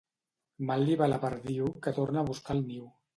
[0.69, 2.89] Mal li va a la perdiu que torna a buscar el niu.